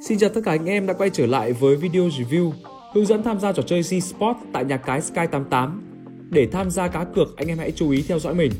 Xin 0.00 0.18
chào 0.18 0.30
tất 0.30 0.40
cả 0.44 0.50
anh 0.50 0.66
em 0.66 0.86
đã 0.86 0.92
quay 0.92 1.10
trở 1.10 1.26
lại 1.26 1.52
với 1.52 1.76
video 1.76 2.08
review 2.08 2.52
hướng 2.94 3.06
dẫn 3.06 3.22
tham 3.22 3.40
gia 3.40 3.52
trò 3.52 3.62
chơi 3.62 3.82
G-Sport 3.82 4.34
tại 4.52 4.64
nhà 4.64 4.76
cái 4.76 5.02
Sky 5.02 5.14
88. 5.14 5.82
Để 6.30 6.46
tham 6.52 6.70
gia 6.70 6.88
cá 6.88 7.04
cược, 7.04 7.36
anh 7.36 7.48
em 7.48 7.58
hãy 7.58 7.72
chú 7.72 7.90
ý 7.90 8.02
theo 8.02 8.18
dõi 8.18 8.34
mình. 8.34 8.52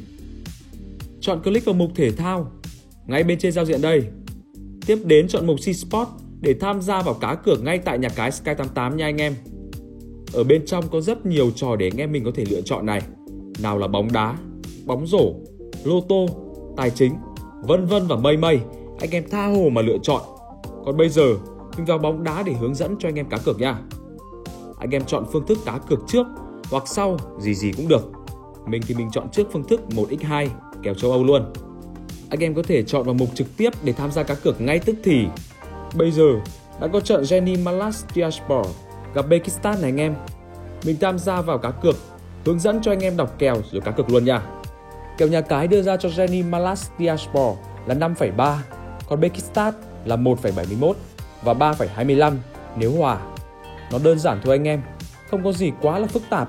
Chọn 1.20 1.42
click 1.42 1.66
vào 1.66 1.74
mục 1.74 1.90
thể 1.94 2.10
thao 2.10 2.50
ngay 3.06 3.24
bên 3.24 3.38
trên 3.38 3.52
giao 3.52 3.64
diện 3.64 3.82
đây. 3.82 4.02
Tiếp 4.86 4.98
đến 5.04 5.28
chọn 5.28 5.46
mục 5.46 5.56
G-Sport 5.56 6.06
để 6.40 6.54
tham 6.60 6.82
gia 6.82 7.02
vào 7.02 7.14
cá 7.14 7.34
cược 7.34 7.62
ngay 7.62 7.78
tại 7.78 7.98
nhà 7.98 8.08
cái 8.08 8.32
Sky 8.32 8.54
88 8.58 8.96
nha 8.96 9.04
anh 9.04 9.20
em. 9.20 9.34
Ở 10.32 10.44
bên 10.44 10.66
trong 10.66 10.88
có 10.88 11.00
rất 11.00 11.26
nhiều 11.26 11.50
trò 11.50 11.76
để 11.76 11.86
anh 11.86 12.00
em 12.00 12.12
mình 12.12 12.24
có 12.24 12.30
thể 12.34 12.44
lựa 12.50 12.60
chọn 12.60 12.86
này. 12.86 13.00
Nào 13.62 13.78
là 13.78 13.88
bóng 13.88 14.12
đá, 14.12 14.36
bóng 14.86 15.06
rổ, 15.06 15.34
lô 15.84 16.00
tô, 16.00 16.26
tài 16.76 16.90
chính, 16.90 17.14
vân 17.62 17.86
vân 17.86 18.06
và 18.06 18.16
mây 18.16 18.36
mây. 18.36 18.60
Anh 18.98 19.10
em 19.10 19.24
tha 19.30 19.46
hồ 19.46 19.68
mà 19.72 19.82
lựa 19.82 19.98
chọn 20.02 20.22
còn 20.86 20.96
bây 20.96 21.08
giờ, 21.08 21.36
mình 21.76 21.86
vào 21.86 21.98
bóng 21.98 22.24
đá 22.24 22.42
để 22.42 22.52
hướng 22.52 22.74
dẫn 22.74 22.96
cho 22.98 23.08
anh 23.08 23.14
em 23.14 23.28
cá 23.28 23.38
cược 23.38 23.60
nha. 23.60 23.78
Anh 24.78 24.90
em 24.90 25.04
chọn 25.04 25.24
phương 25.32 25.46
thức 25.46 25.58
cá 25.64 25.78
cược 25.78 25.98
trước 26.08 26.26
hoặc 26.70 26.82
sau 26.86 27.16
gì 27.38 27.54
gì 27.54 27.72
cũng 27.76 27.88
được. 27.88 28.02
Mình 28.66 28.82
thì 28.86 28.94
mình 28.94 29.08
chọn 29.12 29.28
trước 29.32 29.48
phương 29.52 29.64
thức 29.64 29.80
1x2 29.90 30.48
kèo 30.82 30.94
châu 30.94 31.10
Âu 31.10 31.24
luôn. 31.24 31.52
Anh 32.30 32.40
em 32.40 32.54
có 32.54 32.62
thể 32.62 32.82
chọn 32.82 33.02
vào 33.02 33.14
mục 33.14 33.28
trực 33.34 33.56
tiếp 33.56 33.70
để 33.84 33.92
tham 33.92 34.12
gia 34.12 34.22
cá 34.22 34.34
cược 34.34 34.60
ngay 34.60 34.78
tức 34.78 34.96
thì. 35.04 35.26
Bây 35.94 36.10
giờ 36.10 36.40
đã 36.80 36.88
có 36.92 37.00
trận 37.00 37.22
Jenny 37.22 37.62
Malatyaspor 37.62 38.66
gặp 39.14 39.26
Pakistan 39.30 39.74
này 39.82 39.90
anh 39.90 40.00
em. 40.00 40.14
Mình 40.84 40.96
tham 41.00 41.18
gia 41.18 41.40
vào 41.40 41.58
cá 41.58 41.70
cược, 41.70 41.96
hướng 42.44 42.60
dẫn 42.60 42.80
cho 42.82 42.92
anh 42.92 43.00
em 43.00 43.16
đọc 43.16 43.34
kèo 43.38 43.56
rồi 43.72 43.80
cá 43.80 43.90
cược 43.90 44.10
luôn 44.10 44.24
nha. 44.24 44.42
Kèo 45.18 45.28
nhà 45.28 45.40
cái 45.40 45.66
đưa 45.66 45.82
ra 45.82 45.96
cho 45.96 46.08
Jenny 46.08 46.50
Malatyaspor 46.50 47.56
là 47.86 47.94
5,3, 47.94 48.56
còn 49.08 49.22
Pakistan 49.22 49.74
là 50.06 50.16
1,71 50.16 50.92
và 51.42 51.52
3,25 51.52 52.36
nếu 52.76 52.92
hòa. 52.92 53.20
Nó 53.92 53.98
đơn 53.98 54.18
giản 54.18 54.40
thôi 54.44 54.56
anh 54.56 54.68
em, 54.68 54.82
không 55.30 55.44
có 55.44 55.52
gì 55.52 55.72
quá 55.82 55.98
là 55.98 56.06
phức 56.06 56.22
tạp. 56.30 56.48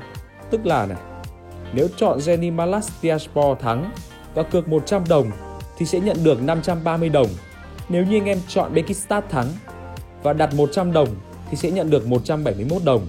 Tức 0.49 0.66
là 0.66 0.86
này, 0.86 0.97
nếu 1.73 1.88
chọn 1.97 2.17
Jenny 2.17 2.53
Malatyaspor 2.53 3.59
thắng 3.59 3.91
và 4.33 4.44
cược 4.44 4.67
100 4.67 5.03
đồng 5.09 5.31
thì 5.77 5.86
sẽ 5.86 5.99
nhận 5.99 6.23
được 6.23 6.41
530 6.41 7.09
đồng. 7.09 7.27
Nếu 7.89 8.05
như 8.05 8.17
anh 8.17 8.25
em 8.25 8.38
chọn 8.47 8.73
Bekistat 8.73 9.30
thắng 9.30 9.47
và 10.23 10.33
đặt 10.33 10.53
100 10.53 10.94
đồng 10.94 11.09
thì 11.49 11.58
sẽ 11.58 11.71
nhận 11.71 11.89
được 11.89 12.08
171 12.08 12.83
đồng. 12.86 13.08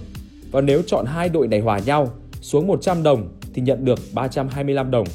Và 0.51 0.61
nếu 0.61 0.83
chọn 0.87 1.07
hai 1.07 1.29
đội 1.29 1.49
này 1.49 1.61
hòa 1.61 1.79
nhau 1.79 2.11
xuống 2.41 2.67
100 2.67 3.03
đồng 3.03 3.29
thì 3.55 3.63
nhận 3.63 3.85
được 3.85 3.99
325 4.13 4.91
đồng. 4.91 5.07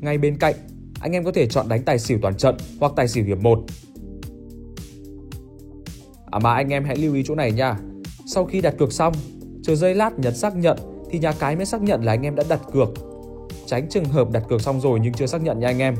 Ngay 0.00 0.18
bên 0.18 0.38
cạnh, 0.38 0.54
anh 1.00 1.12
em 1.12 1.24
có 1.24 1.32
thể 1.32 1.46
chọn 1.46 1.68
đánh 1.68 1.82
tài 1.82 1.98
xỉu 1.98 2.18
toàn 2.22 2.36
trận 2.36 2.56
hoặc 2.80 2.92
tài 2.96 3.08
xỉu 3.08 3.24
hiệp 3.24 3.38
1 3.38 3.64
À 6.30 6.38
mà 6.38 6.54
anh 6.54 6.68
em 6.68 6.84
hãy 6.84 6.96
lưu 6.96 7.14
ý 7.14 7.22
chỗ 7.26 7.34
này 7.34 7.52
nha. 7.52 7.76
Sau 8.26 8.44
khi 8.44 8.60
đặt 8.60 8.74
cược 8.78 8.92
xong, 8.92 9.12
chờ 9.62 9.74
giây 9.74 9.94
lát 9.94 10.18
nhấn 10.18 10.34
xác 10.36 10.56
nhận 10.56 10.78
thì 11.10 11.18
nhà 11.18 11.32
cái 11.32 11.56
mới 11.56 11.66
xác 11.66 11.82
nhận 11.82 12.04
là 12.04 12.12
anh 12.12 12.22
em 12.22 12.34
đã 12.34 12.44
đặt 12.48 12.60
cược. 12.72 12.88
Tránh 13.66 13.88
trường 13.90 14.04
hợp 14.04 14.30
đặt 14.30 14.42
cược 14.48 14.60
xong 14.60 14.80
rồi 14.80 14.98
nhưng 15.02 15.12
chưa 15.12 15.26
xác 15.26 15.42
nhận 15.42 15.60
nha 15.60 15.68
anh 15.68 15.78
em. 15.78 15.94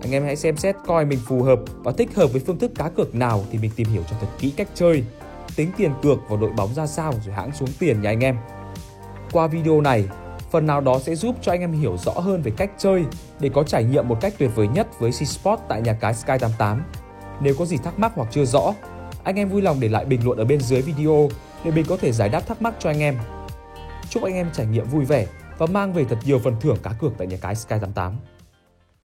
Anh 0.00 0.12
em 0.12 0.24
hãy 0.24 0.36
xem 0.36 0.56
xét 0.56 0.76
coi 0.86 1.04
mình 1.04 1.18
phù 1.26 1.42
hợp 1.42 1.60
và 1.84 1.92
thích 1.92 2.14
hợp 2.14 2.32
với 2.32 2.42
phương 2.46 2.58
thức 2.58 2.72
cá 2.74 2.88
cược 2.88 3.14
nào 3.14 3.44
thì 3.50 3.58
mình 3.58 3.70
tìm 3.76 3.88
hiểu 3.88 4.02
cho 4.10 4.16
thật 4.20 4.26
kỹ 4.38 4.50
cách 4.56 4.68
chơi, 4.74 5.04
tính 5.56 5.70
tiền 5.76 5.92
cược 6.02 6.18
vào 6.28 6.38
đội 6.38 6.50
bóng 6.56 6.74
ra 6.74 6.86
sao 6.86 7.12
rồi 7.24 7.34
hãng 7.34 7.52
xuống 7.52 7.68
tiền 7.78 8.02
nha 8.02 8.10
anh 8.10 8.20
em. 8.20 8.36
Qua 9.32 9.46
video 9.46 9.80
này, 9.80 10.08
phần 10.56 10.66
nào 10.66 10.80
đó 10.80 10.98
sẽ 10.98 11.14
giúp 11.14 11.36
cho 11.42 11.52
anh 11.52 11.60
em 11.60 11.72
hiểu 11.72 11.96
rõ 11.96 12.12
hơn 12.12 12.42
về 12.42 12.52
cách 12.56 12.70
chơi 12.78 13.04
để 13.40 13.50
có 13.54 13.62
trải 13.62 13.84
nghiệm 13.84 14.08
một 14.08 14.18
cách 14.20 14.34
tuyệt 14.38 14.50
vời 14.54 14.68
nhất 14.68 15.00
với 15.00 15.10
C-Sport 15.10 15.56
tại 15.68 15.80
nhà 15.80 15.92
cái 15.92 16.14
Sky 16.14 16.38
88. 16.40 16.82
Nếu 17.40 17.54
có 17.58 17.64
gì 17.64 17.76
thắc 17.76 17.98
mắc 17.98 18.12
hoặc 18.14 18.28
chưa 18.30 18.44
rõ, 18.44 18.74
anh 19.24 19.36
em 19.36 19.48
vui 19.48 19.62
lòng 19.62 19.80
để 19.80 19.88
lại 19.88 20.04
bình 20.04 20.24
luận 20.24 20.38
ở 20.38 20.44
bên 20.44 20.60
dưới 20.60 20.82
video 20.82 21.28
để 21.64 21.70
mình 21.70 21.84
có 21.88 21.96
thể 21.96 22.12
giải 22.12 22.28
đáp 22.28 22.46
thắc 22.46 22.62
mắc 22.62 22.74
cho 22.78 22.90
anh 22.90 23.00
em. 23.00 23.18
Chúc 24.10 24.22
anh 24.22 24.34
em 24.34 24.50
trải 24.52 24.66
nghiệm 24.66 24.84
vui 24.84 25.04
vẻ 25.04 25.26
và 25.58 25.66
mang 25.66 25.92
về 25.92 26.04
thật 26.04 26.18
nhiều 26.24 26.38
phần 26.38 26.56
thưởng 26.60 26.76
cá 26.82 26.92
cược 26.92 27.12
tại 27.18 27.26
nhà 27.26 27.36
cái 27.40 27.54
Sky 27.54 27.76
88. 27.80 28.16